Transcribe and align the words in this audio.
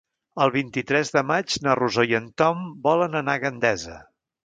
El 0.45 0.51
vint-i-tres 0.55 1.11
de 1.17 1.23
maig 1.33 1.59
na 1.67 1.77
Rosó 1.81 2.07
i 2.15 2.19
en 2.23 2.29
Tom 2.45 2.67
volen 2.91 3.23
anar 3.25 3.37
a 3.41 3.45
Gandesa. 3.49 4.05